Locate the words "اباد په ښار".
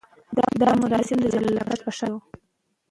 1.63-2.11